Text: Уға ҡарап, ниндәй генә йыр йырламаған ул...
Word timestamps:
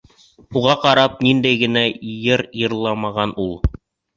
Уға 0.61 0.75
ҡарап, 0.85 1.19
ниндәй 1.27 1.59
генә 1.65 1.85
йыр 1.91 2.45
йырламаған 2.63 3.37
ул... 3.45 3.55